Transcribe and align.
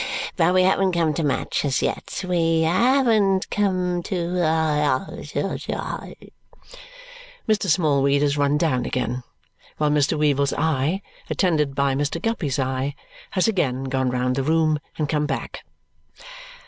But 0.35 0.55
we 0.55 0.63
haven't 0.63 0.93
come 0.93 1.13
to 1.13 1.23
much 1.23 1.63
as 1.63 1.83
yet; 1.83 2.23
we 2.27 2.61
haven't 2.61 3.47
come 3.51 4.01
to 4.01 4.41
hah!" 4.41 5.05
Mr. 5.11 6.31
Smallweed 7.69 8.23
has 8.23 8.35
run 8.35 8.57
down 8.57 8.87
again, 8.87 9.21
while 9.77 9.91
Mr. 9.91 10.17
Weevle's 10.17 10.53
eye, 10.53 11.03
attended 11.29 11.75
by 11.75 11.93
Mr. 11.93 12.19
Guppy's 12.19 12.57
eye, 12.57 12.95
has 13.29 13.47
again 13.47 13.83
gone 13.83 14.09
round 14.09 14.35
the 14.37 14.41
room 14.43 14.79
and 14.97 15.07
come 15.07 15.27
back. 15.27 15.63